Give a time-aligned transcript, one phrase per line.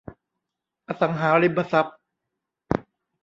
[0.87, 1.97] อสังหาริมทรัพย์